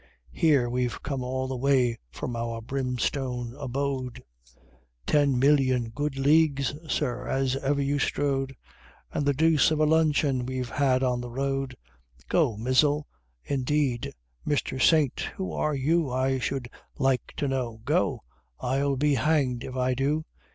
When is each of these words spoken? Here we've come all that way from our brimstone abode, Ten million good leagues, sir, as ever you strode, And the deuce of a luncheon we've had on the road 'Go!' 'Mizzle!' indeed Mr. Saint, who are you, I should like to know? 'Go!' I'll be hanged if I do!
Here 0.33 0.67
we've 0.67 1.03
come 1.03 1.23
all 1.23 1.47
that 1.47 1.55
way 1.57 1.99
from 2.09 2.35
our 2.35 2.59
brimstone 2.59 3.53
abode, 3.59 4.23
Ten 5.05 5.37
million 5.37 5.89
good 5.91 6.17
leagues, 6.17 6.73
sir, 6.91 7.27
as 7.27 7.55
ever 7.57 7.83
you 7.83 7.99
strode, 7.99 8.55
And 9.13 9.27
the 9.27 9.35
deuce 9.35 9.69
of 9.69 9.79
a 9.79 9.85
luncheon 9.85 10.43
we've 10.47 10.71
had 10.71 11.03
on 11.03 11.21
the 11.21 11.29
road 11.29 11.75
'Go!' 12.29 12.57
'Mizzle!' 12.57 13.05
indeed 13.43 14.11
Mr. 14.43 14.81
Saint, 14.81 15.19
who 15.37 15.51
are 15.53 15.75
you, 15.75 16.09
I 16.09 16.39
should 16.39 16.67
like 16.97 17.33
to 17.37 17.47
know? 17.47 17.81
'Go!' 17.85 18.23
I'll 18.59 18.95
be 18.95 19.13
hanged 19.13 19.63
if 19.63 19.75
I 19.77 19.93
do! 19.93 20.25